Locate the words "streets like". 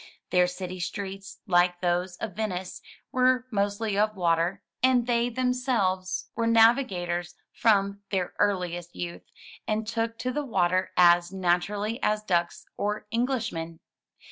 0.79-1.79